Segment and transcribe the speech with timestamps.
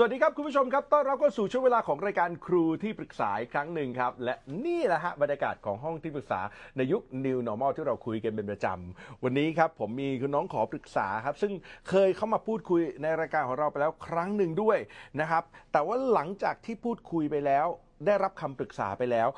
[0.00, 4.34] สวัสดีครับ คุณผู้ชมครับ ต้อนรับเข้าสู่ช่วงเวลาของรายการครูที่ปรึกษาอีกครั้งหนึ่งครับ และ
[4.66, 6.40] นี่แหละฮะบรรยากาศของห้องที่ปรึกษา
[6.76, 11.52] ในยุค New Normal ที่เราคุยกันเป็นประจำ วันนี้ครับผมมีคุณน้องขอปรึกษาครับ ซึ่ง
[11.88, 14.78] เคยเข้ามาพูดคุยในรายการของเราไปแล้วครั้งหนึ่งด้วย
[15.20, 15.42] นะครับ
[15.72, 17.66] แต่ว่าหลังจากที่พูดคุยไปแล้ว
[18.06, 19.28] ได้รับคำปรึกษาไปแล้ว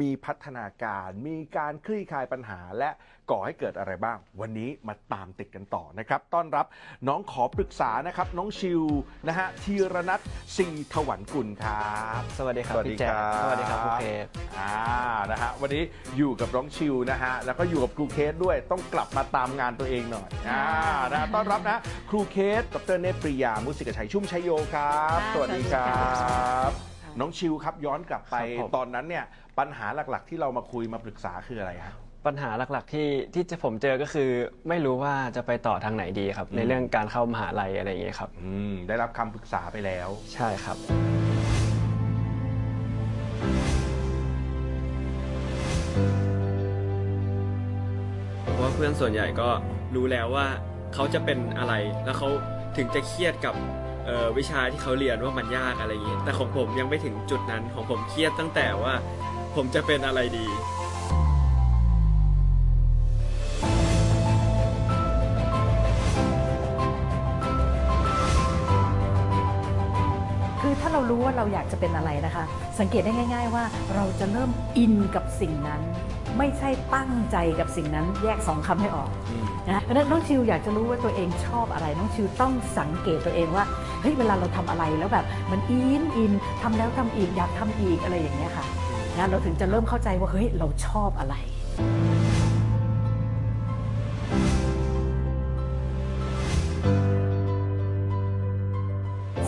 [0.00, 2.90] มีพัฒนาการ มีการคลี่คลายปัญหาและ
[3.30, 6.66] ก่อให้เกิดอะไรบ้าง วันนี้มาตามติดกันต่อนะครับ ต้อนรับ
[7.08, 8.82] น้องขอปรึกษานะครับ น้องชิว
[9.28, 10.20] นะฮะธีรนัท
[10.56, 14.26] ซีถวันกุลครับ สวัสดีครับสวัสดีพี่แจ๊คครับสวัสดีครับครูเคส
[14.58, 14.72] อ่า
[15.30, 15.82] นะฮะวันนี้
[16.16, 20.64] อยู่กับน้องชิวนะฮะแล้วก็อยู่กับครูเคสด้วยต้องกลับมาตามงานตัวเองหน่อยอ่า
[21.10, 21.78] นะฮะต้อนรับนะ
[22.10, 29.24] ครูเคสดรเนตรปริยามุสิกชัยชุ่มชัยโยครับค่ะสวัสดีครัสวัสดีครับ น้องชิวครับย้อนกลับไปครับผม ตอนนั้นเนี่ย
[29.58, 31.94] ปัญหาหลักๆ ที่เรามาคุยมาปรึกษาคืออะไรฮะ
[32.26, 34.30] ปัญหาหลักๆที่ที่จะผมเจอก็คือ
[34.68, 40.76] ไม่รู้ว่าจะไปต่อทางไหนดีครับ ในเรื่องการเข้ามหาลัยอะไรอย่างเงี้ยครับ อืมได้รับคำปรึกษาไปแล้ว ใช่ครับ
[48.42, 49.48] เพราะว่าเพื่อนส่วนใหญ่ก็
[49.94, 50.46] รู้แล้วว่า
[50.94, 52.28] เขาจะเป็นอะไรแล้วเขา
[52.76, 53.85] ถึงจะเครียดกับเอ่อ
[54.38, 58.94] วิชาที่เขาเรียนว่ามันยากอะไรอย่างนี้แต่ของผมยังไม่ถึงจุดนั้นของผมเครียดตั้งแต่ว่า
[59.56, 60.46] ผมจะเป็นอะไรดี
[70.60, 72.44] คือถ้าเรารู้ว่าเราอยากจะเป็นอะไรนะคะ
[72.78, 75.80] สังเกตได้ง่าย ๆ ว่าเราจะเริ่มอินกับสิ่งนั้น
[76.38, 88.66] ไม่ใช่ตั้งใจกับสิ่งนั้นแยกสองคำให้ออกอืมนะเพราะฉะนั้นน้องชิวอยากจะรู้ว่าตัวเองชอบอะไร น้องชิวต้องสังเกตตัวเองว่าเฮ้ยเวลาเราทำอะไรแล้วแบบมันอินอินทำแล้วทำอีกอยากทำอีกอะไรอย่างเงี้ยค่ะ
[89.18, 91.34] นะเราถึงจะเริ่มเข้าใจว่าเฮ้ยเราชอบอะไร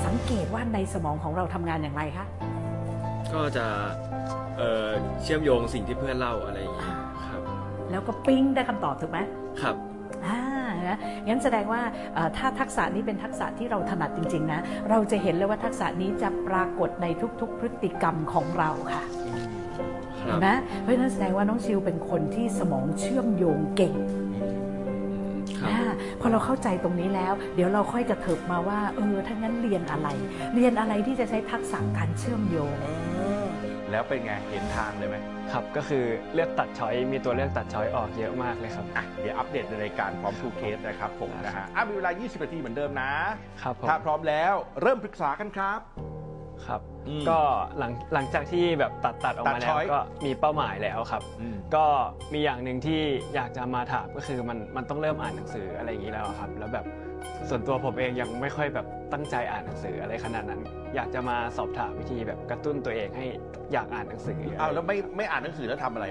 [0.05, 2.27] สังเกตว่าในสมองของเราทำงานอย่างไรคะ
[3.35, 3.67] ก็จะ
[4.57, 4.89] เอ่อ
[5.23, 6.85] เชื่อมโยงสิ่งที่เพื่อนเล่าอะไรอย่างนี้
[7.27, 7.41] ครับ
[7.91, 9.19] แล้วก็ปิ้งได้คำตอบถูกไหม
[9.63, 9.88] ครับอ่า
[10.89, 10.97] นะ
[11.29, 11.81] งั้นแสดงว่า
[12.15, 14.61] เอ่อถ้าทักษะนี้เป็นทักษะที่เราถนัดจริง ๆ นะ
[14.91, 17.07] เราจะเห็นเลยว่าทักษะนี้จะปรากฏใน
[17.41, 19.03] ทุก ๆ พฤติกรรมของเราค่ะ
[20.23, 20.49] ครัเห็นไหม
[20.83, 23.95] เพราะฉะนั้นแสดงว่าน้องชิวเป็นคนที่สมองเชื่อมโยงเก่ง
[25.59, 30.09] ครับอาพอเราเข้าใจตรงนี้แล้ว เดี๋ยวเราค่อยจะเถิบมาว่าเออถ้างั้นเรียนอะไร
[30.55, 32.77] เรียนอะไรที่จะใช้ทักษะการเชื่อมโยง
[33.91, 35.17] แล้วเป็นไงเห็นทางเลยไหม
[35.53, 36.05] ครับก็คือ
[36.35, 43.11] เลือกตัด choice มีตัวเลือกตัด choice ออกเยอะมากเลยครับอะเดี๋ยวอัปเดตในรายการพร้อมครูเคสนะครับผมนะฮะอะมีเวลา 20 นาทีเหมือนเดิมนะ
[43.63, 45.81] ครับผมถ้าพร้อมแล้วเริ่มปรึกษากันครับ
[46.67, 47.39] ครับอืมก็
[47.79, 51.85] หลังหลังจากที่แบบตัดตัดออกตัมาดแล้ช้วอย ก็มีเป้าหมายแล้วครับ อืม ก็
[52.33, 53.01] มีอย่างหนึ่งที่
[53.35, 56.87] อยากจะมาถามก็คือมันมันต้องเริ่มอ่านหนังสืออะไรอย่างนี้แล้วครับ แล้วแบบ
[57.49, 60.61] ส่วนตัวผมเองยังไม่ค่อยแบบตั้งใจอ่านหนังสืออะไรขนาดนั้น
[60.95, 63.27] อยากจะมาสอบถามวิธีแบบกระตุ้นตัวเองให้
[63.73, 66.07] อยากอ่านหนังสืออ้าวแล้วไม่ไม่อ่านหนังสือแล้วทำอะไร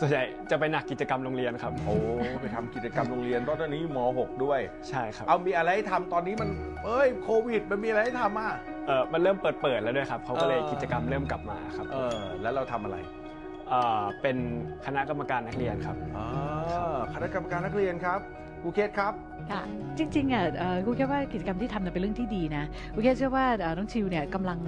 [0.00, 1.96] ส่วนใหญ่จะไปหนักกิจกรรมโรงเรียนครับ โอ้
[2.42, 6.48] ไปทำกิจกรรมโรงเรียนเพราะตอนนี้ม .6 ด้วย ใช่ครับเอามีอะไรให้ทำตอนนี้มัน
[6.84, 8.52] เอ้ยโควิด มันมีอะไรให้ทำอะ
[8.86, 12.96] เออมันเริ่มเปิดเปิดแล้วด้วยครับเขาก็เลยเออ กิจกรรมเริ่มกลับมาครับเออ แล้วเราทำอะไร
[13.68, 14.36] เออเป็น
[14.86, 18.20] คณะกรรมการนักเรียนครับ อ่าคณะกรรมการนักเรียนครับ
[18.62, 19.12] ครูเคสครับ
[19.52, 19.62] ค่ะ
[19.98, 22.64] จริงๆอะเอ่อกูแค่ว่ากิจกรรมที่ทำเนี่ยเป็นเรื่องที่ดีนะ
[22.94, 24.58] กูแค่เชื่อว่าเอ่อน้องชิวเนี่ยกำลัง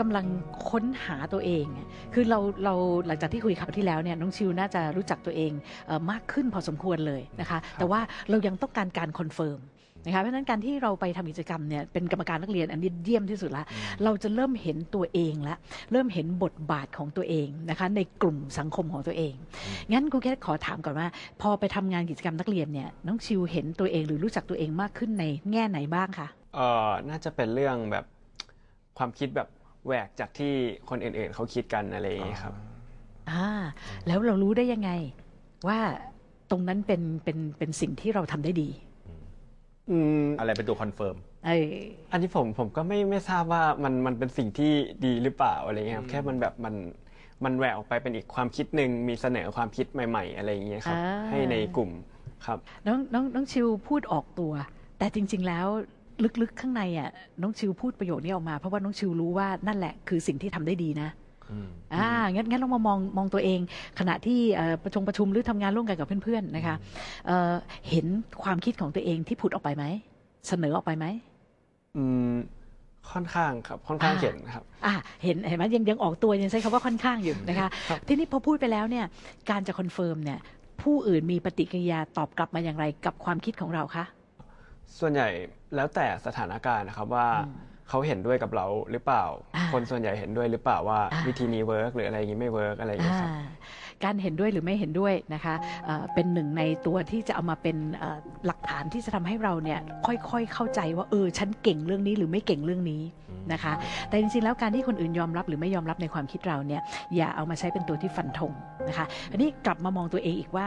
[0.00, 0.26] กำลัง
[0.70, 1.66] ค้นหาตัวเอง
[2.14, 2.74] คือเราเรา
[3.06, 5.52] หลังจากที่คุยคราวที่แล้วเนี่ยน้องชิวน่าจะรู้จักตัวเอง
[5.86, 9.58] เอ่อมากขึ้นพอสมควรเลยนะคะ แต่ว่าเรายังต้องการการ confirm
[10.04, 13.64] นะคะเพราะฉะนั้นการที่เราไปทำกิจกรรมเนี่ยเป็นกรรมการนักเรียนอันนี้เยี่ยมที่สุดละ
[14.04, 15.56] เราจะเริ่มเห็นตัวเองละ
[15.92, 19.34] เริ่มเห็นบทบาทของตัวเองนะคะในกลุ่มสังคมของตัวเอง
[19.92, 21.08] งั้นครูแค่ขอถามก่อนว่า
[21.40, 28.04] พอไปทำงานกิจกรรมนักเรียนเนี่ยน้องชิวเห็นตัวเองหรือรู้จักตัวเองมากขึ้นในแง่ไหนบ้างคะเออน่าจะเป็นเรื่องแบบ
[28.98, 29.48] ความคิดแบบ
[29.86, 30.52] แหวกจากที่
[30.90, 32.54] คนอื่นๆเขาคิดกันอะไรอย่างเงี้ยครับ
[33.30, 33.46] อ่า
[34.06, 34.90] แล้วเรารู้ได้ยังไง
[35.68, 35.78] ว่า
[36.50, 38.68] ตรงนั้นเป็นเป็นเป็นสิ่งที่เราทำได้ดี
[39.90, 41.16] อืมอะไรเป็นตัว confirm
[41.46, 41.74] เออ
[42.12, 44.72] อันนี้ผมผมก็ไม่ไม่ทราบว่ามันมันเป็นสิ่งที่
[45.04, 46.74] ดีหรือเปล่าอะไรเงี้ยครับแค่มันแบบมัน
[47.44, 51.90] มันแหวกออกไปเป็นอีกความคิดหนึ่งมีเสนอความคิดใหม่ ๆ อะไรอย่างเงี้ยครับ อ่า ให้ในกลุ่ม
[52.46, 54.52] ครับ น้องน้องน้องชิวพูดออกตัว
[54.98, 55.66] แต่จริง ๆ แล้ว
[56.42, 57.10] ลึกๆข้างในอะ
[57.42, 61.08] น้องชิวพูดประโยคนี้ออกมา เพราะว่าน้องชิวรู้ว่านั่นแหละคือสิ่งที่ทำได้ดีนะ
[61.94, 63.60] อ่างั้นงั้นเรามามองมองตัวเอง
[63.98, 66.74] ขณะที่เอ่อประชุมประชุมหรือทำงานร่วมกันกับเพื่อนๆนะคะ
[67.26, 67.52] เอ่อ
[67.90, 68.06] เห็น
[68.42, 69.84] ความคิดของตัวเองที่ผุดออกไปไหม
[70.48, 71.06] เสนอออกไปไหม
[71.96, 72.34] อืม
[73.12, 74.94] ค่อนข้างครับค่อนข้างอ่าเห็นครับอ่า
[75.24, 79.04] เห็นเห็นไหมยังยังออกตัวยังใช้คำว่าค่อนข้างอยู่นะคะครับทีนี้พอพูดไปแล้วเนี่ย
[79.50, 80.38] การจะ confirm เนี่ย
[80.82, 84.04] ผู้อื่นมีปฏิกิริยาตอบกลับมาอย่างไรกับความคิดของเราคะ
[84.98, 85.28] ส่วนใหญ่
[85.74, 87.26] แล้วแต่สถานการณ์นะครับว่า
[87.90, 89.24] เขาเห็นด้วยกับเราหรือเปล่า
[89.56, 93.46] อ่า คนส่วนใหญ่เห็นด้วยหรือเปล่าว่าอ่าวิธีนี้ work หรืออะไรอย่างนี้ไม่ work อะไรอย่างเงี้ยครับอ่า
[94.04, 95.54] การเห็นด้วยหรือไม่เห็นด้วยนะคะ
[96.14, 97.76] เป็นหนึ่งในตัวที่จะเอามาเป็น
[98.46, 103.02] หลักฐานที่จะทำให้เราเนี่ยค่อยๆเข้าใจว่าเออฉันเก่งเรื่องนี้หรือไม่เก่งเรื่องนี้
[103.52, 103.72] นะคะ
[104.08, 106.82] แต่จริงๆแล้วการที่คนอื่นยอมรับหรือไม่ยอมรับในความคิดเราเนี่ย
[107.16, 108.52] อย่าเอามาใช้เป็นตัวที่ฟันธง
[108.88, 110.66] นะคะ อันนี้กลับมามองตัวเองอีกว่า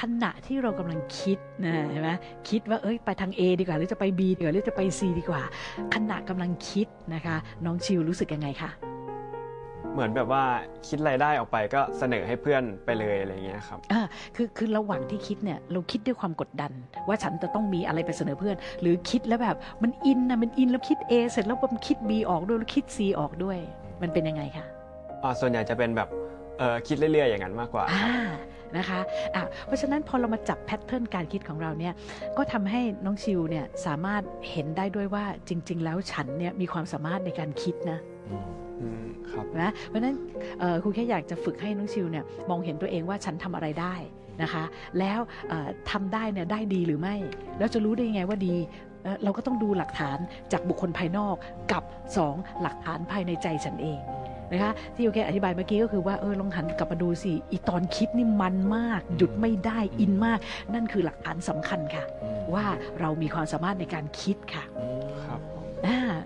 [0.00, 2.10] ขณะที่เรากำลังคิดนะเห็นไหม
[2.48, 5.42] คิดว่าเอ้ยไปทาง A ดีกว่า หรือจะไป B ดีกว่าหรือจะไป C ดีกว่า
[5.94, 8.70] ขณะกำลังคิดนะคะ น้องชิวรู้สึกยังไงคะ
[9.94, 10.44] เหมือนแบบว่า
[10.88, 14.02] คิดรายได้ออกไปก็เสนอให้เพื่อนไปเลยอะไรอย่างเงี้ยครับอ่า
[14.36, 16.72] คือคือระหว่างที่คิดเนี่ยเราคิดด้วยความกดดัน
[17.08, 23.58] ว่าฉันจะต้องมีอะไรไปเสนอเพื่อน หรือคิดแล้วแบบมันอินนะมันอินแล้วคิด A เสร็จแล้วมันคิด B ออกด้วยแล้วคิด C ออกด้วย
[24.02, 24.66] มันเป็นยังไงคะ
[25.22, 26.08] อ่าส่วนใหญ่จะเป็นแบบ
[26.58, 28.14] เออคิดเรื่อยๆ อย่างนั้นมากกว่าอ่า
[28.76, 29.00] นะคะ
[29.34, 31.94] อะเพราะฉะนั้นพอเรามาจับแพทเทิร์นการคิดของเราเนี่ย
[32.36, 38.13] ก็ทำให้น้องชิวเนี่ยสามารถเห็นได้ด้วยว่าจริง ๆ แล้วฉันเนี่ยมีความสามารถในการคิดนะอืมครับ
[39.62, 40.16] นะเพราะฉะนั้น
[40.82, 43.94] ครูแค่อยากจะฝึกให้น้องชิวเนี่ยมองเห็นตัวเองว่าฉันทำอะไรได้
[44.42, 44.64] นะคะ
[44.98, 47.16] แล้วเอ่อทำได้เนี่ยได้ดีหรือไม่
[47.58, 48.56] แล้วจะรู้ได้ยังไงว่าดี
[49.24, 50.18] เราก็ต้องดูหลักฐาน
[50.52, 51.36] จากบุคคลภายนอก
[51.72, 51.82] กับ
[52.22, 54.00] 2 หลักฐานภายในใจฉันเอง
[54.52, 60.38] นะคะที่โอเคอธิบายเมื่อกี้ก็คือว่าเออลองหันกลับมาดูสิอีตอนคิดนี่มันมาก หยุดไม่ได้อินมาก
[60.74, 62.04] นั่นคือหลักฐานสำคัญค่ะ
[62.54, 62.64] ว่า
[63.00, 64.64] เรามีความสามารถในการคิดค่ะ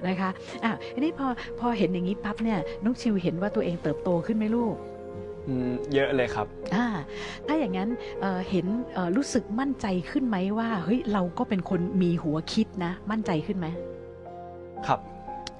[0.09, 0.31] นะคะ
[0.65, 1.27] อะทีนี้พอ
[1.61, 4.75] พอเห็นอย่างนี้ปั๊บเนี่ยน้องชิวเห็นว่าตัวเองเติบโตขึ้นไหมลูก
[5.49, 6.87] อืมเยอะเลยครับอ่า
[7.47, 7.89] ถ้าอย่างนั้น
[8.21, 13.67] เอ่อเห็นเอ่อรู้สึกมั่นใจขึ้นไหมว่าเฮ้ยเราก็เป็นคนมีหัวคิดนะ มั่นใจขึ้นไหม
[14.87, 15.01] ครับ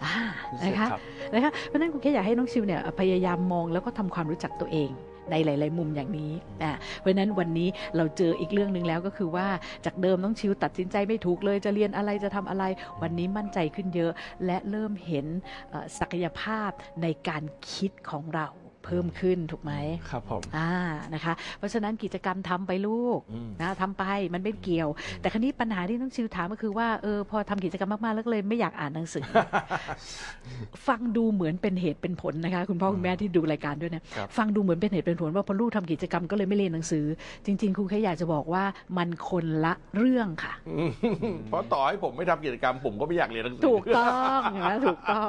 [0.05, 0.15] อ่า
[0.53, 1.01] รู้สึกนะคะครับ
[1.33, 4.91] นะคะเพราะฉะนั้นคุณแค่อยากให้น้องชิวเนี่ยพยายามมองแล้วก็ทำความรู้จักตัวเอง
[5.31, 6.33] ในหลาย ๆ มุมอย่างนี้
[6.63, 9.49] อ่าเพราะฉะนั้นวันนี้เราเจออีกเรื่องหนึ่งแล้วก็คือว่า
[9.85, 12.65] จากเดิมน้องชิวตัดสินใจไม่ถูกเลย จะเรียนอะไรจะทำอะไร
[13.03, 14.13] วันนี้มั่นใจขึ้นเยอะ
[14.47, 15.27] และเริ่มเห็น
[15.71, 16.71] เอ่อศักยภาพ
[17.03, 17.43] ในการ
[17.73, 18.49] คิดของเรา
[18.89, 19.73] เพิ่มขึ้นถูกไหม
[20.11, 20.73] ครับผมอ่า
[21.15, 24.05] นะคะ เพราะฉะนั้นกิจกรรมทำไปลูกอืมนะทำไป
[24.35, 24.89] มันไม่เกี่ยว
[25.21, 29.27] แต่ครั้นี้ปัญหาที่น้องชิวถามก็คือว่าเออพอทำกิจกรรมมากๆแล้วก็เลยไม่อยากอ่านหนังสือ
[30.87, 37.05] ฟังดูเหมือนเป็นเหตุเป็นผลนะคะ คุณพ่อคุณแม่ที่ดูรายการด้วยเนี่ยครับฟังดูเหมือนเป็นเหตุเป็นผลว่าพอลูกทำกิจกรรมก็เลยไม่เรียนหนังสือ
[37.47, 38.65] จริง ๆครูแค่อยากจะบอกว่า
[38.97, 40.91] มันคนละเรื่องค่ะอืม
[41.49, 45.25] เพราะต่อให้ผมไม่ทำกิจกรรมผมก็ไม่อยากเรียนหนังสือถูกต้องนะถูกต้อ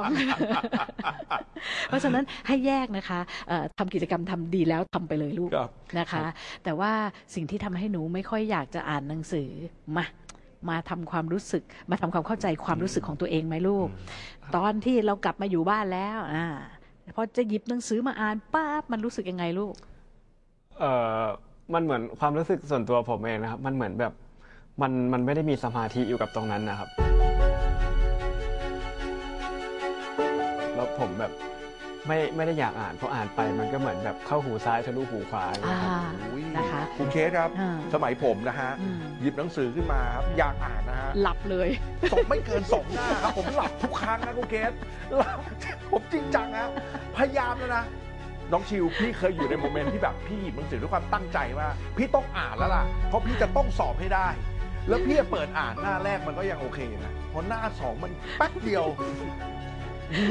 [1.88, 6.26] เพราะฉะนั้นให้แยกนะคะเอ่อทำกิจกรรมทำดีแล้วทำไปเลยลูกครับนะคะ
[6.64, 6.92] แต่ว่า
[7.34, 9.48] สิ่งที่ทำให้หนูไม่ค่อยอยากจะอ่านหนังสือ
[9.96, 10.04] มา
[10.68, 13.88] มาทำความรู้สึก มาทำความเข้าใจความรู้สึกของตัวเองไหมลูก
[14.56, 16.46] ตอนที่เรากลับมาอยู่บ้านแล้วอ่า
[17.16, 19.74] พอจะหยิบหนังสือมาอ่านป้าบมันรู้สึกยังไงลูก
[20.78, 20.92] เอ่
[21.22, 21.24] อ
[21.74, 24.12] มันเหมือนความรู้สึกส่วนตัวผมเองนะครับ มันเหมือนแบบ
[24.82, 26.88] มันมันไม่ได้มีสมาธิอยู่กับตรงนั้นนะครับ
[30.74, 31.32] แล้วผมแบบ
[32.06, 35.92] ไม่ไม่ได้อยากอ่านเพราะอ่านไปมันก็เหมือนแบบเข้าหูซ้ายทะลุหูขวาอย่างอ่าเงี้ยครั
[36.24, 41.68] บ อุ๊ยนะคะคุณเคสครับ อ่า สมัยผมนะฮะ อืมหยิบหนังสือขึ้นมาครับอยากอ่านนะฮะหลับเลย
[42.12, 44.72] สองไม่เกินสองหน้าครับ ผมหลับทุกครั้งนะคุณเคส
[45.16, 45.38] หลับ
[45.90, 46.66] ผมจริงจังนะ
[47.16, 47.84] พยายามแล้วนะ
[48.52, 54.28] น้องชิวพี่เคยอยู่ในโมเมนต์ที่แบบพี่หยิบหนังสือด้วยความตั้งใจว่าพี่ต้องอ่านแล้วล่ะ เพราะพี่จะต้องสอบให้ได้
[54.88, 58.84] แล้วพี่จะเปิดอ่านหน้าแรกมันก็ยังโอเคนะพอหน้าสองมันแป๊บเดียว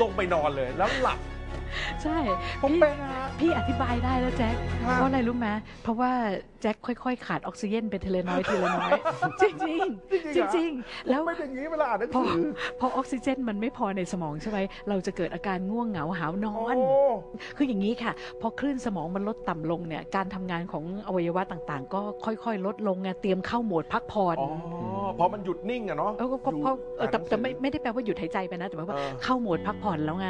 [0.01, 1.19] ลงไปนอนเลยแล้วหลับ
[2.03, 2.17] ใช่
[2.61, 5.47] ผมพี่เป็นนะฮะ พี่อธิบายได้แล้วแจ็คฮะ เพราะอะไรรู้ไหม
[5.83, 6.11] เพราะว่า
[6.61, 8.91] แจ็คค่อยๆ ขาดออกซิเจนไปทีละน้อยทีละน้อย
[9.41, 12.47] จริงๆจริงๆแล้วไม่เป็นอย่างนี้เวลาอ่านหนังพอสือ
[12.79, 14.59] พอออกซิเจนมันไม่พอในสมองใช่ไหม
[14.89, 16.87] เราจะเกิดอาการง่วงเหงาหาวนอนโอ้
[17.57, 18.11] คืออย่างนี้ค่ะ
[18.41, 24.49] พอคลื่นสมองมันลดต่ำลงเนี่ยการทำงานของอวัยวะต่างๆ ก็ค่อยๆ ลดลงไงเตรียมเข้าโหมดพักผ่อนอ๋อ
[25.17, 30.29] พอมันหยุดนิ่งอะเนาะเออก็ก็อยู่เพราะเออแต่อ่านหนังสือ แต่ไม่ไม่ได้แปลว่าหยุดหายใจไปนะ แต่ว่าเออ เข้าโหมดพักผ่อนแล้วไง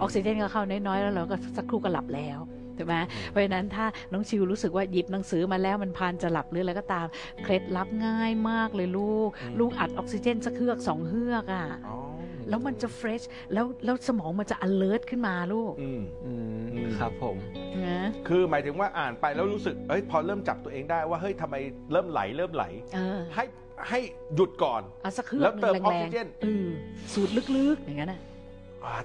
[0.00, 2.38] ออกซิเจนก็เข้าน้อยๆ แล้วเราก็สักครู่ก็หลับแล้ว
[2.76, 2.96] ถูกไหม
[3.28, 7.06] เพราะฉะนั้นถ้าน้องชิวรู้สึกว่าหยิบหนังสือมาแล้วมันพานจะหลับหรืออะไรก็ตาม
[7.42, 11.96] เคล็ดลับง่ายมากเลยลูก ลูกอัดออกซิเจนสักเฮือกสองเฮือกอะอ๋อ
[12.48, 13.22] แล้วมันจะเฟรช
[13.52, 17.36] แล้วแล้วสมองมันจะ alert ขึ้นมาลูกอืมอืมอืมครับผม
[17.86, 21.56] นะคือหมายถึงว่าอ่านไปแล้วรู้สึกเอ้ยพอเริ่มจับตัวเองได้ว่าเฮ้ยทำไม
[21.92, 23.44] เริ่มไหลเริ่มไหลเออให้
[23.88, 23.98] ให้
[24.34, 26.66] หยุดก่อนเอาสักเฮือแล้กวหเตินึ่มงออกแรซิงเจนๆเออ
[27.12, 28.29] สูดลึกๆอย่างนั้นอะอ่า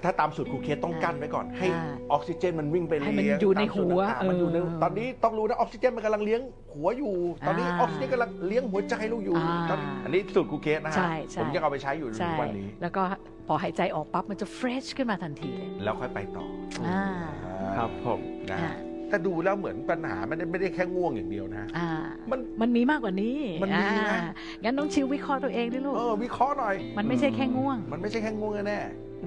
[0.04, 6.40] ถ้าตามสูตรครูเคสต้องกั้นไว้ก่อน ให้อ่าออกซิเจนมันวิ่งไปให้เลี้ยงมันอยู่ในตามสูตรหัวต่างๆมันอยู่ในเออตอนนี้ต้องรู้นะออกซิเจนมันกำลังเลี้ยง
[6.74, 7.14] หัวอยู่
[7.46, 13.02] ตอนนี้อ่าออกซิเจนกำลังเลี้ยงหัวใจลูกอยู่อ่าตอนนี้อันนี้สูตรครูเคสนะฮะใช่ใช่ผมยังเอาไปใช้อยู่ใช่วันนี้ แล้วก็
[13.48, 16.44] พอหายใจออกปั๊บมันจะเฟรชขึ้นมาทันทีเลยแล้วค่อยไปต่อ
[16.86, 17.02] อ่า
[17.44, 18.72] อ่าครับผมนะอ่า
[19.08, 21.88] แต่ดูแล้วเหมือนปัญหาไม่ได้ไม่ได้แค่ง่วงอย่างเดียวนะอ่า
[22.30, 24.22] มันมันมีมากกว่านี้มันมีนะอ่า
[24.64, 28.78] งั้นน้องชิววิเคราะห์ตัวเองด้วยลูกเออวิเคราะห์หน่อย มันไม่ใช่แค่ง่วง มันไม่ใช่แค่ง่วงแน่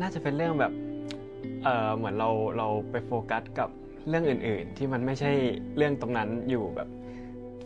[0.02, 0.72] น่าจะเป็นเรื่องแบบ
[1.64, 3.70] เออเหมือนเราเราไปโฟกัสกับ
[4.10, 5.32] เรื่องอื่น ๆ ที่มันไม่ใช่
[5.78, 6.90] เรื่องตรงนั้นอยู่แบบ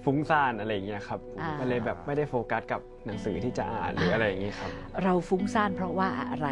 [0.03, 4.71] ฟุ้งซ่านอะไรอย่างเงี้ยครับอ่ามัมันเลยแบบไม่ได้โฟกัสกับหนังสือที่จะอ่านหรืออะไรอย่างงี้ครับ
[5.03, 6.49] เราฟุ้งซ่านเพราะว่าอะไร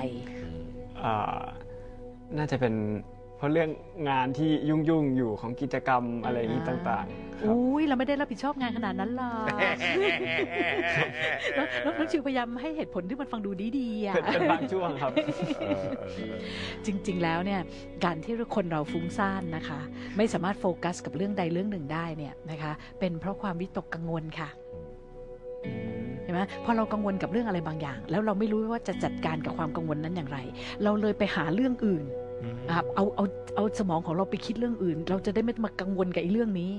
[1.04, 1.42] อ่า
[2.38, 2.74] น่าจะเป็น
[3.42, 3.70] เพราะเรื่อง
[4.10, 9.50] งานที่ยุ่งๆอยู่ของกิจกรรมอะไรอย่างนี้ต่างๆครับ อุ้ยเราไม่ได้รับผิดชอบงานขนาดนั้นหรอกๆ
[11.58, 15.26] น้องน้องน้องชิวพยายามให้เหตุผลที่มันฟังดูดีๆอะเป็นเป็นบางช่วงครับเออ
[15.60, 15.76] เออ
[16.16, 16.36] เออ
[16.86, 17.62] จริงๆแล้วเนี่ย
[18.06, 19.80] การที่คนเราฟุ้งซ่านนะคะ
[20.18, 24.50] ไม่สามารถโฟกัสกับเรื่องใดเรื่องหนึ่งได้เนี่ยนะคะ เป็นเพราะความวิตกกังวลค่ะ
[26.24, 30.40] เห็นไหมพอเรากังวลกับเรื่องอะไรบางอย่าง แล้วเราไม่รู้ว่าจะจัดการกับความกังวลนั้นอย่างไร
[30.84, 32.04] เราเลยไปหาเรื่องอื่น
[32.68, 36.74] นะครับเอาเอาเอาสมองของเราไปคิดเรื่องอื่น เราจะได้ไม่มากังวลกับไอ้เรื่องนี้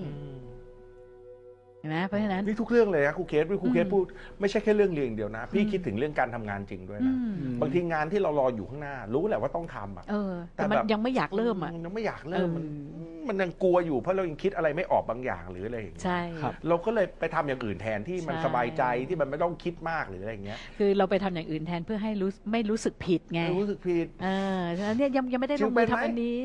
[1.82, 4.04] เห็นไหมเพราะฉะนั้น นี่ทุกเรื่องเลยนะครูเคสครูเคสอืมพูด
[4.40, 26.38] ไม่ใช่แค่เรื่องเรียนอย่างเดียวนะ พี่อืมคิดถึงเรื่องการทำงานจริงด้วยอืนะมบางทีงานที่เรารออยู่ข้างหน้า รู้แหละว่าต้องทำอะเออแต่แต่มันแบบยังไม่อยากเริ่มอะยังไม่อยากเริ่มมันเออมันยังกลัวอยู่เพราะเรายังคิดอะไรไม่ออกบางอย่างหรืออะไรอย่างเงี้ยใช่ครับเราก็เลยไปทำอย่างอื่นแทนที่มันใช่สบายใจที่มันไม่ต้องคิดมากหรืออะไรอย่างเงี้ยคือเราไปทำอย่างอื่นแทนเพื่อให้รู้ไม่รู้สึกผิดไงรู้สึกผิดเออฉะนั้นเนี่ยยังยังไม่ได้ชิลวงเป็มือนไหมทำอันนี้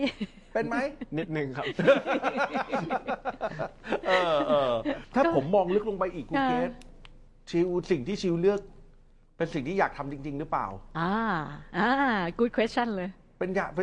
[0.57, 0.79] เป็นไหม
[1.17, 1.65] นิดนึงครับ
[4.07, 4.73] เออเออ
[5.15, 6.71] ถ้าผมมองลึกลงไปอีกครูค่ะเคส
[7.49, 8.59] ชิวสิ่งที่ชิวเลือก
[9.37, 10.67] เป็นสิ่งที่อยากทำจริง ๆ หรือเปล่า
[10.99, 11.13] อ่า
[11.77, 11.89] อ่า
[12.39, 13.09] good question เลย
[13.39, 13.79] เป็นอยากไป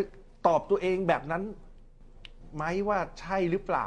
[0.47, 1.43] ตอบตัวเองแบบนั้น
[2.54, 3.87] ไหมว่าใช่หรือเปล่า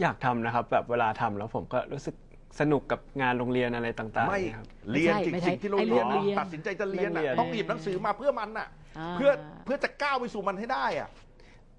[0.00, 2.14] อยากทำนะครับ แบบเวลาทำแล้วผมก็รู้สึก
[2.60, 9.30] สนุกกับงานโรงเรียนอะไรต่างๆไม่ครับ เรียนไม่ใช่จริงไม่ใช่สิ่งที่เราไอ้เรียนเรื่องเรียนตัดสินใจจะเรียนเรื่องเรียน่ะนต้องหยิบหนังสือมาเพื่อมันน่ะา เพื่อ
[9.64, 11.08] เพื่อจะก้าวไปสู่มันให้ได้อะ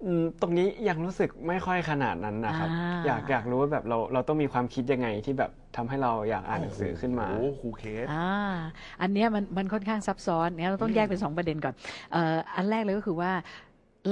[0.04, 8.30] อืมตรงนี้ยังรู้สึกไม่ค่อยขนาดนั้นนะครับ อ่า อยากอยากรู้ว่าแบบเราเราต้องมีความคิดยังไงที่แบบทำให้เราอยากอ่านหนังสือขึ้นมา โอ้ครูเคส อ่า
[9.02, 11.74] อันเนี้ยมันมันค่อนข้างซับซ้อนเนี่ยเราต้องแยกเป็นสองประเด็นก่อน
[12.12, 13.32] เอ่ออันแรกเลยก็คือว่า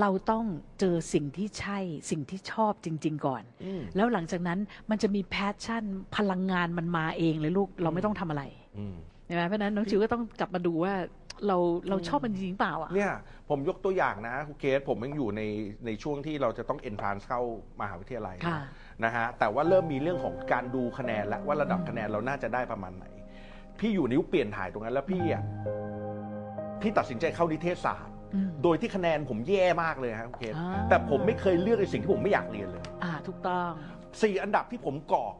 [0.00, 0.44] เราต้อง
[0.80, 1.78] เจอสิ่งที่ใช่
[2.10, 4.58] สิ่งที่ชอบจริง ๆ ก่อน อืม แล้วหลังจากนั้น
[4.90, 5.84] มันจะมี passion
[6.16, 8.42] พลังงานมันมาเองเลยลูกเราไม่ต้องทำอะไร
[8.78, 10.94] อืม ใช่ไหมเพราะฉะนั้นน้องจิวก็ต้องกลับมาดูว่า
[11.46, 11.56] เรา
[11.88, 13.12] เราชอบมันจริงๆเปล่าอะ เนี่ย
[13.48, 15.42] ผมยกตัวอย่างนะครูเคสผมยังอยู่ใน
[15.86, 17.40] ในช่วงที่เราจะต้องเอนทรานซ์เข้า
[17.80, 18.58] มหาวิทยาลัยค่ะ
[19.04, 23.06] นะฮะแต่ว่าเริ่มมีเรื่องของการดูคะแนนแล้วว่าระดับคะแนนเราน่าจะได้ประมาณไหน
[23.78, 25.42] พี่อยู่นิ้วเปลี่ยนถ่ายตรงนั้นแล้วพี่อะ
[26.80, 33.70] พี่ตัดสินใจเข้านิเทศศาสตร์ อืม โดยที่คะแนนผมแย่มากเลยครับครูเคสอ่า แต่ผมไม่เคยเลือกในสิ่งที่ผมไม่อยากเรียนเลย อ่าถูกต้อง
[34.22, 35.34] สี่อันดับที่ผมกรอก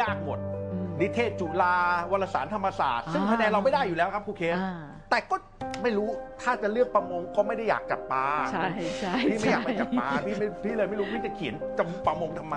[0.00, 0.38] ยากหมด
[0.72, 1.74] อืมนิเทศจุฬา
[2.10, 4.74] วารสารธรรมศาสตร์ ซึ่งอ่าคะแนนเราไม่ได้อยู่แล้วครับครูเคสอ่า
[5.10, 5.36] แต่ก็
[5.82, 6.08] ไม่รู้
[6.42, 8.66] ถ้าจะเลือกประมงก็ไม่ได้อยากจับปลาใช่
[8.98, 12.56] ใช่พี่ไม่อยากไปใช่จับปลาพี่ไม่พี่เลยไม่รู้พี่จะเขียนจำประมงทำไม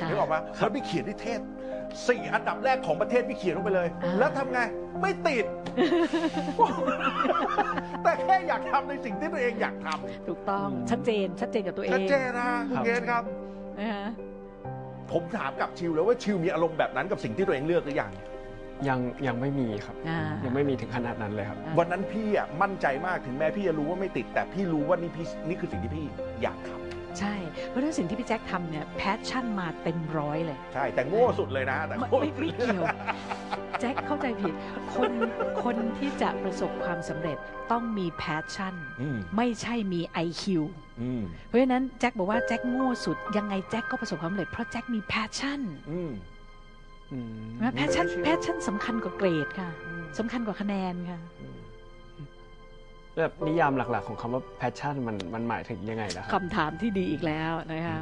[0.00, 1.40] ค่ะนึกออกปะแล้วพี่เขียนนิเทศ
[2.08, 4.60] สี่อันดับแรกของประเทศพี่เขียนลงไปเลยอ่าแล้วทำไง
[5.00, 5.44] ไม่ติด
[8.02, 9.88] แต่แค่อยากทำในสิ่งที่ตัวเองอยากทำ
[10.28, 13.22] ถูกต้องชัดเจนชัดเจนกับตัวเองชัดเจนนะคุณเกศครับ
[13.78, 14.08] นะฮะ
[15.14, 18.12] ผมถามกับชิวเลยว่าชิวมีอารมณ์แบบนั้นกับสิ่งที่ตัวเองเลือกหรือยัง
[18.88, 26.06] ยังยังไม่มีครับ อ่ายังไม่มีถึงขนาดนั้นเลยครับอ่าวันนั้นพี่อะมั่นใจมากถึงแม้พี่จะรู้ว่าไม่ติด แต่พี่รู้ว่านี่พี่นี่คือสิ่งที่พี่
[26.42, 26.70] อยากทำ
[27.18, 27.34] ใช่
[27.68, 32.84] เพราะฉะนั้นสิ่งที่พี่แจ็คทำเนี่ย passion มาเต็มร้อยเลยใช่แต่โง่สุดเลยนะแต่ไม่โง่ไม่ไม่เกี่ยว
[33.80, 34.54] แจ็คเข้าใจผิด
[34.94, 35.10] คน
[35.62, 37.36] คนที่จะประสบความสำเร็จ
[37.72, 40.44] ต้องมี passion อืมไม่ใช่มี IQ
[41.02, 46.10] อืมเพราะฉะนั้นแจ็คบอกว่าแจ็คโง่สุด ยังไงแจ็คก็ประสบความสำเร็จเพราะแจ็คมี passion อืม
[47.12, 47.18] อื
[47.50, 49.70] มนะ passion ไม่เชื่อ passionั่นสำคัญกว่าเกรดค่ะ
[50.18, 51.20] สำคัญกว่าคะแนนค่ะ
[53.16, 57.98] แบบนิยามหลักๆ ของคำว่า passion มันมันหมายถึงยังไงนะครับ คำถามที่ดีอีกแล้วนะคะ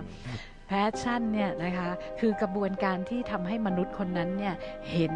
[0.69, 1.88] passion เนี่ยนะคะ
[2.21, 4.55] คือกระบวนการที่ทำให้มนุษย์คนนั้นเนี่ย
[4.93, 5.12] เห็น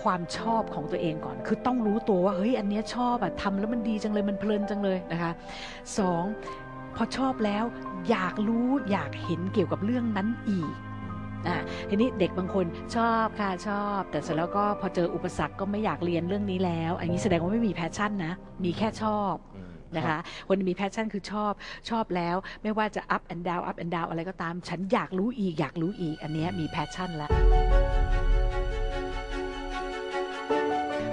[0.00, 5.32] ความชอบของตัวเองก่อน คือต้องรู้ตัวว่าเฮ้ยอันเนี้ยชอบอะทำแล้วมันดีจังเลยมันเพลินจังเลยนะคะ
[5.98, 6.24] สอง
[6.96, 7.64] พอชอบแล้ว
[8.10, 10.72] อยากรู้อยากเห็นเกี่ยวกับเรื่องนั้นอีก
[11.46, 11.56] อะ
[11.88, 18.32] ทีนี้เด็กบางคนชอบค่ะชอบ แต่เสร็จแล้วก็พอเจออุปสรรคก็ไม่อยากเรียนเรื่องนี้แล้ว อันนี้แสดงว่าไม่มี passion นะ
[18.64, 19.34] มีแค่ชอบ
[19.96, 20.18] นะคะ
[20.48, 21.52] คนมี passion คือชอบ
[21.90, 27.30] ชอบแล้ว ไม่ว่าจะ up and down up and down อะไรก็ตาม ฉันอยากรู้อีกอยากรู้อีก อันนี้มี passion แล้ว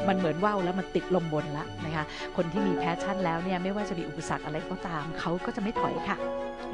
[0.09, 6.17] มันเหมือนว่าวแล้วมันติดลมบนแล้วนะคะคนที่มี passion แล้วเนี่ยไม่ว่าจะมีอุปสรรคอะไรก็ตามเขาก็จะไม่ถอยค่ะ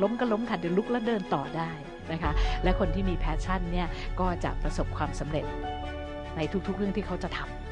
[0.01, 1.71] ล้มก็ล้มค่ะเดี๋ยวลุกแล้วเดินต่อได้
[2.11, 2.31] นะคะ
[2.63, 3.87] และคนที่มี passion เนี่ย
[4.19, 5.45] ก็จะประสบความสำเร็จ
[6.35, 7.64] ในทุกๆเรื่องที่เขาจะทำ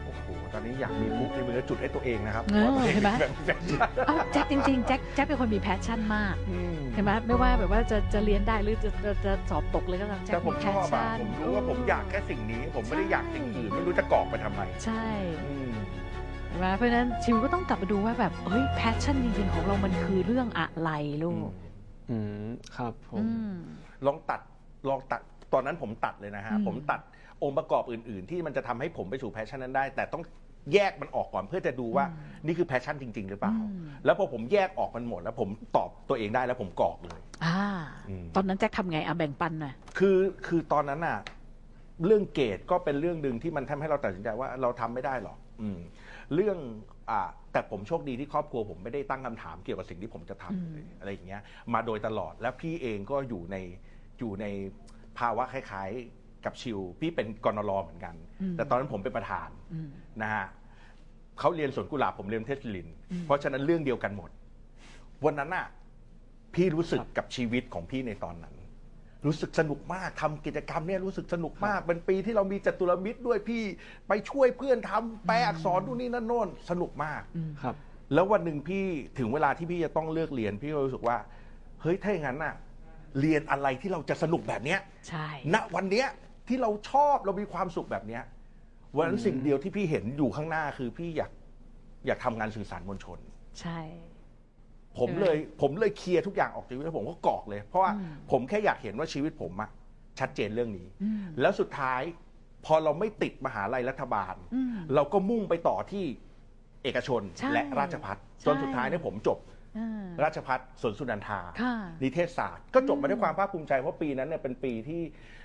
[0.54, 3.60] ตอนนี้อยากมีพลุในมือจุดให้ตัวเองนะครับเออเห็นไหม แบบแบบ
[4.08, 15.06] เอ้าแจ็คจริงๆแจ็คแจ็คเป็นคนมี passion มากอืมเห็นไหมไม่ว่าแบบว่าจะจะเรียนได้หรือจะจะจะสอบตกเลยก็ตามแต่ผมชอบอะ passion ผมรู้ว่าผมอยากแค่สิ่งนี้ ผมไม่ได้อยากสิ่งอื่นไม่รู้จะกรอกไปทำไมใช่
[15.46, 15.72] อืม
[16.48, 20.90] เห็นไหมเพราะฉะนั้นชิวก็ต้องกลับมาดูว่าแบบเฮ้ย passion จริงๆของเรามันคือเรื่องอะไร
[21.24, 21.50] ลูก
[22.10, 23.56] อืมครับผม อืม
[24.06, 24.42] ลองตัด
[24.90, 25.22] ลองตัด
[25.54, 27.02] ตอนนั้นผมตัดเลยนะฮะอืม ผมตัด
[27.44, 30.24] องค์ประกอบอื่น ๆ ที่มันจะทำให้ผมไปสู่ passion นั้นได้ แต่ต้อง
[30.74, 32.06] แยกมันออกก่อนเพื่อจะดูว่า
[32.46, 37.60] นี่คือ passion จริง ๆ หรือเปล่าอืมแล้วพอผมแยกออกมันหมด แล้วผมตอบตัวเองได้แล้วผมกรอกเลย อ่า
[38.10, 41.18] อืมตอนนั้นแจ็คทำไงอะแบ่งปันหน่อย คือคือตอนนั้นน่ะ
[42.06, 45.80] เรื่องเกรดก็เป็นเรื่องหนึ่งที่มันทำให้เราตัดสินใจว่าเราทำไม่ได้หรอกอืม
[46.34, 46.58] เรื่อง
[47.10, 51.42] อ่าแต่ผมโชคดีที่ครอบครัวผมไม่ได้ตั้งคำถามเกี่ยวกับสิ่งที่ผมจะทำเลยอะไรอย่างเงี้ย
[51.74, 53.58] มาโดยตลอดแล้วพี่เองก็อยู่ใน
[54.20, 54.46] อยู่ใน
[55.20, 59.90] ภาวะคล้ายๆ กับชิวพี่เป็นกรนรเหมือนกันอืมแต่ตอนนั้นผมเป็นประธานอืม
[60.22, 60.46] นะฮะ
[61.40, 64.30] เขาเรียนสวนกุหลาบผมเรียนเทศลินอืมเพราะฉะนั้นเรื่องเดียวกันหมด
[65.26, 65.68] วันนั้นน่ะ
[66.56, 68.56] พี่รู้สึกกับชีวิตของพี่ในตอนนั้น
[69.26, 73.64] รู้สึกสนุกมากทำกิจกรรมเนี่ยรู้สึกสนุกมากเป็นปีที่เรามีจตุรมิตรด้วยพี่
[74.08, 77.76] ไปช่วยเพื่อนทำแปลอักษรนู่นนี่นั่นโน่นสนุกมากอืมครับ
[78.14, 78.86] แล้ววันหนึ่งพี่
[79.18, 81.18] ถึงเวลาที่พี่จะต้องเลือกเรียน พี่ก็รู้สึกว่า
[81.82, 82.56] เฮ้ยถ้าอย่างนั้นน่ะ
[83.20, 86.08] เรียนอะไรที่เราจะสนุกแบบเนี้ยใช่ณวันเนี้ย
[86.48, 88.24] ที่เราชอบเรามีความสุขแบบเนี้ย
[88.98, 91.32] วันนั้นสิ่งเดียวที่พี่เห็นอยู่ข้างหน้าคือพี่อยาก
[92.06, 93.20] อยากทำงานสื่อสารมวลชน
[93.60, 93.80] ใช่
[95.00, 99.70] ผมเลยผมเลยเคลียร์ทุกอย่างออกจากชีวิตแล้วผมก็กรอกเลย เพราะว่าอืมผมแค่อยากเห็นว่าชีวิตผมอะ
[100.20, 102.02] ชัดเจนเรื่องนี้อืมแล้วสุดท้าย
[102.66, 106.06] พอเราไม่ติดมหาลัยรัฐบาลอืมเราก็มุ่งไปต่อที่
[106.84, 109.40] เอกชนใช่และราชภัฏจนสุดท้ายเนี่ยผมจบ
[109.78, 115.02] อ่าราชภัฏสวนสุนันทาค่ะนิเทศศาสตร์ ก็จบมาด้วยความภาคภูมิใจเพราะปีนั้นเนี่ยเป็นปีที่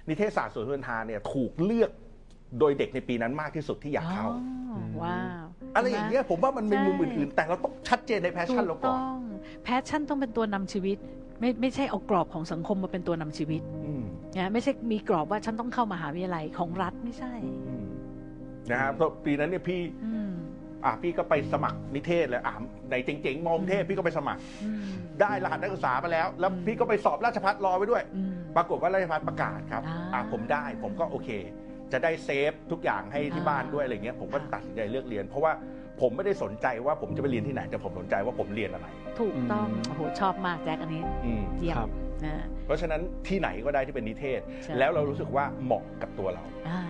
[0.09, 1.91] นิเทศศาสตร์สวนสุนันทาเนี่ยถูกเลือก
[2.59, 4.27] โดยเด็กในปีนั้นมากที่สุดที่อยากเข้า
[4.71, 5.45] อ๋อว้าว
[5.75, 9.21] อะไรอย่างเงี้ยผมว่ามันมีใช่มุมอื่นๆ แต่เราต้องชัดเจนใน passion เราก่อนถูกต้อง
[9.65, 10.99] passion ต้องเป็นตัวนำชีวิต
[11.41, 14.05] ไม่ไม่ใช่เอากรอบของสังคมมาเป็นตัวนำชีวิตอืม
[14.37, 17.33] นะไม่ใช่มีกรอบว่าฉันต้องเข้ามหาวิทยาลัยของรัฐไม่ใช่
[17.67, 17.87] อืม
[18.71, 20.33] นะครับเพราะปีนั้นเนี่ยพี่อืม
[20.85, 22.55] อะพี่ก็ไปสมัครนิเทศเลยอะ
[22.91, 24.85] ในเจ๋งๆมองเทพพี่ก็ไปสมัคร อืม
[25.21, 31.29] ได้รหัสนักศึกษามาแล้ว แล้วพี่ก็ไปสอบราชพัฒรอไว้ด้วย อืม ปรากฏว่าราชพัฒประกาศครับอ่าอะผมได้ผมก็โอเค
[31.93, 35.53] จะได้เซฟทุกอย่างให้ที่อ่าบ้านด้วยอะไรเงี้ยผมก็อ่าตัดสินใจเลือกเรียน เพราะว่า
[36.01, 38.87] ผมไม่ได้สนใจว่าผมจะไปเรียนที่ไหน แต่ผมสนใจว่าผมเรียนอะไร
[39.21, 41.91] ถูกต้องอืมโอ้โหชอบมากแจ็คอันนี้อืมเยี่ยมครับ
[42.25, 46.81] นะเพราะฉะนั้นที่ไหนก็ได้ที่เป็นนิเทศใช่แล้วเรารู้สึกว่าเหมาะกับตัวเราอ่า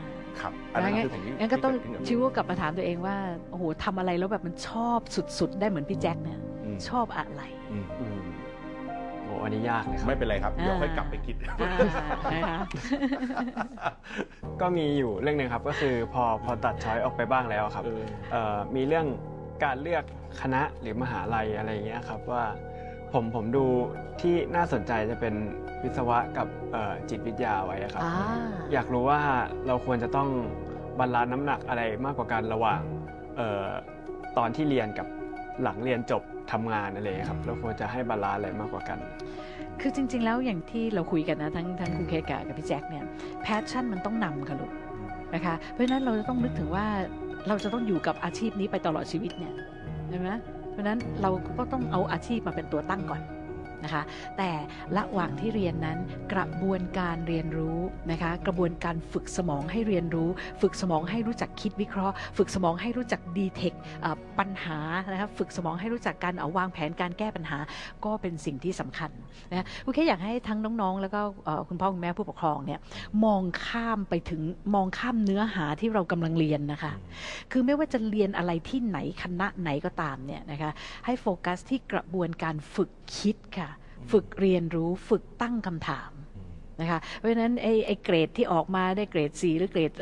[0.41, 3.17] ครับอันนั้นงั้นคือสิ่งที่งั้นก็ต้องที่เดขึ้นกับชิวกลับมาถามตัวเองว่า
[3.51, 4.99] โอ้โหทำอะไรแล้วแบบมันชอบ
[5.39, 7.43] สุดๆ ได้เหมือนพี่แจ็คเนี่ยอืมชอบอะไร
[7.73, 8.19] อืมอืม
[9.29, 11.71] โอ้อันนี้ยากเลยครับ ไม่เป็นไรครับ เดี๋ยวอ่าค่อยกลับไปคิดอ่า
[12.33, 12.61] นะคะ
[14.61, 19.07] ก็มีอยู่เรื่องหนึ่งครับก็คือพอพอตัดช้อยออกไปบ้างแล้วครับเออเอ่อมีเรื่อง
[19.65, 20.05] การเลือก
[20.41, 22.45] คณะหรือมหาลัยอะไรอย่างเงี้ยครับว่า
[23.13, 23.65] ผมผมดู
[24.21, 25.35] ที่น่าสนใจจะเป็น
[25.83, 28.15] วิศวะกับเอ่อจิตวิทยาไว้อะครับอ่า
[28.73, 29.21] อยากรู้ว่า
[29.67, 30.29] เราควรจะต้อง
[30.99, 32.81] balance น้ำหนักอะไรมากกว่ากันระหว่าง
[33.37, 33.69] เอ่อ
[34.39, 35.07] ตอนที่เรียนกับ
[35.63, 38.99] หลังเรียนจบ ทำงานอะไรอย่างเงี้ยครับเราควรจะให้ balance อะไรมากกว่ากัน
[39.81, 43.05] คือจริง ๆ แล้วอย่างที่เราคุยกันนะทั้งทั้งครูเคกะกับพี่แจ็คเนี่ย
[43.43, 44.73] passion มันต้องนำค่ะลูก
[45.35, 46.87] นะคะเพราะฉะนั้นเราจะต้องนึกถึงว่า
[47.49, 49.55] เราจะต้องอยู่กับอาชีพนี้ไปตลอดชีวิตเนี่ย
[50.09, 50.31] ใช่ไหม
[50.71, 53.21] เพราะฉะนั้นเราก็ต้องเอาอาชีพมาเป็นตัวตั้งก่อน
[53.85, 54.03] นะคะ
[54.39, 54.51] แต่
[54.97, 55.99] ระหว่างที่เรียนนั้น
[56.33, 57.79] กระบวนการเรียนรู้
[58.11, 60.29] นะคะ กระบวนการฝึกสมองให้เรียนรู้
[60.63, 63.73] ฝึกสมองให้รู้จักคิดวิเคราะห์ ฝึกสมองให้รู้จักดีเทค
[64.39, 64.79] ปัญหา
[65.13, 67.59] นะคะฝึกสมองให้รู้จักการเอาวางแผนการแก้ปัญหา
[68.05, 69.11] ก็เป็นสิ่งที่สำคัญ
[69.51, 71.21] นะคุณแค่อยากให้ทั้งน้องๆ แล้วก็
[71.69, 72.81] คุณพ่อคุณแม่ผู้ปกครองเนี่ย
[73.25, 74.43] มองข้ามไปถึง
[74.75, 76.93] มองข้ามเนื้อหาที่เรากำลังเรียนนะคะ
[77.53, 80.71] คือไม่ว่าจะเรียนอะไรที่ไหนคณะไหนก็ตามเนี่ยนะคะ
[81.05, 83.68] ให้โฟกัสที่กระบวนการฝึกคิดค่ะ
[84.13, 86.11] ฝึกเรียนรู้ฝึกตั้งคำถาม
[86.81, 89.93] นะคะเพราะฉะนั้นไอ้ไอเกรดที่ออกมาได้เกรด 4 หรือเกรด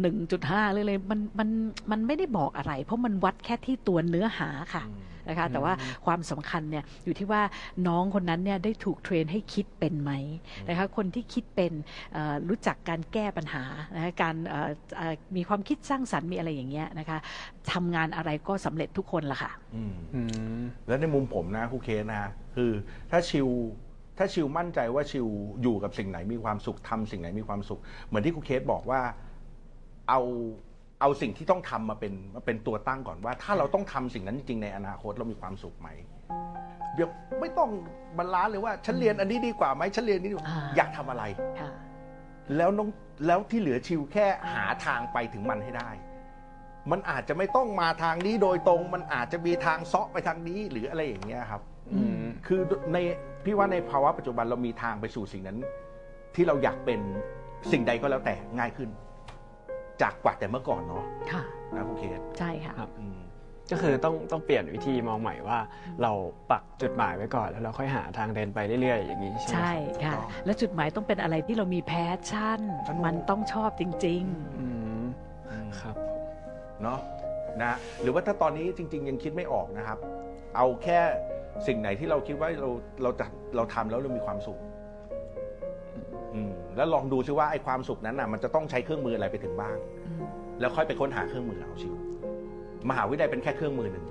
[0.00, 1.48] หนึ่งจุดห้าหรืออะไรมันมัน
[1.90, 4.82] มันไม่ได้บอกอะไร เพราะมันวัดแค่ที่ตัวเนื้อหาค่ะ
[5.28, 5.72] นะคะแต่ว่า
[6.06, 7.42] ความสำคัญเนี่ยอยู่ที่ว่า
[7.88, 10.12] น้องคนนั้นเนี่ยได้ถูกเทรนให้คิดเป็นไหม
[10.68, 11.72] นะคะคนที่คิดเป็น
[12.12, 17.18] เอ่อรู้จักการแก้ปัญหานะคะการเอ่อเอ่อมีความคิดสร้างสรรค์มีอะไรอย่างเงี้ยนะคะ
[17.72, 20.20] ทำงานอะไรก็สำเร็จทุกคนละค่ะอืมอื
[20.58, 22.70] มแล้วในมุมผมนะครูเคสนะฮะคือ
[23.10, 23.48] ถ้าชิว
[24.18, 25.26] ถ้าชิวมั่นใจว่าชิว
[25.62, 29.00] อยู่กับสิ่งไหนมีความสุขทำสิ่งไหนมีความสุข เหมือนที่ครูเคสบอกว่า
[30.08, 30.20] เอา
[31.02, 35.88] เอาสิ่งที่ต้องทำมาเป็นมาเป็นตัวตั้งก่อนว่า ถ้าเราต้องทำสิ่งนั้นจริงๆในอนาคตเรามีความสุขไหม
[36.94, 37.08] เดี๋ยว
[37.40, 37.70] ไม่ต้อง
[38.18, 41.24] บรรลานซ์เลยว่าฉันเรียนอันนี้ดีกว่าไหมฉันเรียนนี้ดีกว่าอ่า อยากทำอะไร
[41.60, 41.70] ค่ะ
[42.56, 42.88] แล้วน้อง
[43.26, 45.90] แล้วที่เหลือชิวแค่หาทางไปถึงมันให้ได้
[46.90, 51.62] มันอาจจะไม่ต้องมาทางนี้โดยตรง มันอาจจะมีทางเซาะไปทางนี้หรืออะไรอย่างเงี้ยครับ
[51.92, 52.60] อืม คือ
[52.92, 52.96] ใน
[53.44, 55.58] พี่ว่าในภาวะปัจจุบันเรามีทางไปสู่สิ่งนั้น
[56.34, 57.00] ที่เราอยากเป็น
[57.72, 58.90] สิ่งใดก็แล้วแต่ง่ายขึ้น
[60.02, 61.42] จากกว่าแต่เมื่อก่อนเนาะค่ะ
[61.74, 63.18] นะคุณเคสใช่ค่ะครับอืม
[63.72, 65.58] ก็คือต้องต้องเปลี่ยนวิธีมองใหม่ว่า
[66.02, 66.12] เรา
[66.50, 69.72] ปักจุดหมายไว้ก่อน แล้วเราค่อยหาทางเดินไปเรื่อยๆ อย่างนี้ใช่ไหมใช่
[70.04, 74.22] ครับค่ะและจุดหมายต้องเป็นอะไรที่เรามี passion สนุกมันต้องชอบจริง
[74.58, 74.66] อื
[75.00, 75.02] ม
[75.50, 75.96] อืมครับ
[76.82, 76.98] เนาะ
[77.62, 79.98] นะหรือว่าถ้าตอนนี้จริง ๆ ยังคิดไม่ออกนะครับ
[80.56, 80.98] เอาแค่
[81.66, 82.70] สิ่งไหนที่เราคิดว่าเรา
[83.02, 84.71] เราจะเราทำแล้วเรามีความสุขอืม
[86.76, 90.24] แล้วลองดูซิว่าไอ้ความสุขนั้นน่ะมันจะต้องใช้เครื่องมืออะไรไปถึงบ้างๆอืม
[90.60, 91.94] แล้วค่อยไปค้นหาเครื่องมือเอาชิว
[92.90, 94.04] มหาวิทยาลัยเป็นแค่เครื่องมือหนึ่ง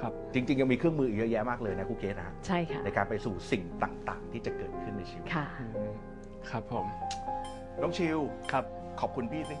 [0.00, 5.92] ครับจริงๆ ยังมีเครื่องมืออีกเยอะแยะมากเลยนะครูเกศนะฮะใช่ค่ะในการไปสู่สิ่งต่างๆ ที่จะเกิดขึ้นในชีวิตค่ะอืม
[6.50, 6.86] ครับผม
[7.82, 8.18] น้องชิว
[8.52, 8.64] ครับ
[9.00, 9.56] ขอบคุณพี่สิ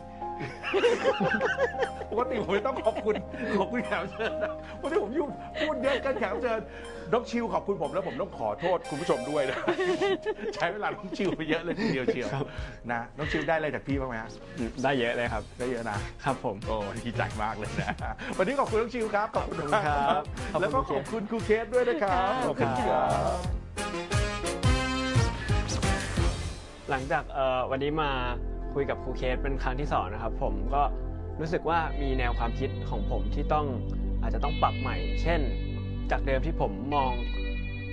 [2.10, 3.14] ปกติผมไม่ต้องขอบคุณ
[3.58, 5.28] ขอบคุณแขกรับเชิญนะวันนี้ผมยุ่ง
[5.60, 6.60] พูดเยอะกันแขกรับเชิญ
[7.12, 9.58] น้องชิวขอบคุณผมแล้วผมต้องขอโทษคุณผู้ชมด้วยนะ
[10.54, 12.46] ใช้เวลาน้องชิวไปเยอะเลยทีเดียวเชียวครับ
[12.92, 14.30] นะน้องชิวได้อะไรจากพี่บ้างไหมฮะ
[14.84, 17.94] ได้เยอะเลยครับ ได้เยอะนะ ครับผม โอ้ดีใจมากเลยนะ
[18.38, 20.22] วันนี้ขอบคุณน้องชิวครับขอบคุณมากครับ
[20.52, 23.04] ขอบคุณแล้วก็ครูขเคสอบคุณครูเคสด้วยนะครับค่ะขอบคุณครั
[23.36, 23.38] บ
[26.90, 28.10] หลังจากเอ่อวันนี้มา
[28.74, 30.82] คุยกับครูเคสเป็นครั้งที่สองนะครับ ผมก็
[31.40, 33.66] รู้สึกว่ามีแนวความคิดของผมที่ต้อง
[34.22, 35.40] อาจจะต้องปรับใหม่ เช่น
[36.10, 37.12] จากเดิมที่ผมมอง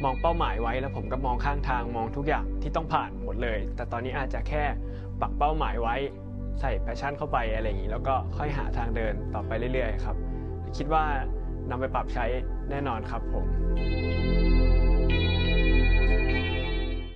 [0.04, 4.64] มองเป้าหมายไว้แล้วผมก็มองข้างทางมองทุกอย่างที่ต้องผ่านหมดเลย แต่ตอนนี้อาจจะแค่
[5.22, 5.96] ปักเป้าหมายไว้
[6.62, 10.16] ใส่แพชชั่นเข้าไปอะไรอย่างนี้ แล้วก็ค่อยหาทางเดินต่อไปเรื่อยๆครับ
[10.78, 11.04] คิดว่า
[11.70, 12.26] นำไปปรับใช้
[12.70, 14.47] แน่นอนครับผม